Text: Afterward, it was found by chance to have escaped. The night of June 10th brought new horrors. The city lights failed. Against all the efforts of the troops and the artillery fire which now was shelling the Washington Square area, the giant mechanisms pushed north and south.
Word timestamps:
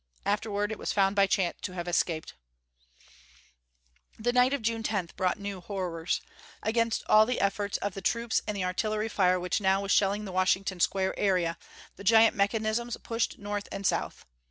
Afterward, 0.25 0.71
it 0.71 0.79
was 0.79 0.91
found 0.91 1.15
by 1.15 1.27
chance 1.27 1.59
to 1.61 1.73
have 1.73 1.87
escaped. 1.87 2.33
The 4.17 4.33
night 4.33 4.51
of 4.51 4.63
June 4.63 4.81
10th 4.81 5.15
brought 5.15 5.37
new 5.37 5.61
horrors. 5.61 6.15
The 6.15 6.15
city 6.15 6.29
lights 6.31 6.37
failed. 6.39 6.69
Against 6.97 7.03
all 7.07 7.25
the 7.27 7.39
efforts 7.39 7.77
of 7.77 7.93
the 7.93 8.01
troops 8.01 8.41
and 8.47 8.57
the 8.57 8.65
artillery 8.65 9.09
fire 9.09 9.39
which 9.39 9.61
now 9.61 9.81
was 9.83 9.91
shelling 9.91 10.25
the 10.25 10.31
Washington 10.31 10.79
Square 10.79 11.19
area, 11.19 11.55
the 11.97 12.03
giant 12.03 12.35
mechanisms 12.35 12.97
pushed 13.03 13.37
north 13.37 13.67
and 13.71 13.85
south. 13.85 14.25